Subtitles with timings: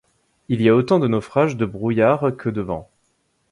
[0.49, 2.89] Il y a autant de naufrages de brouillard que de vent.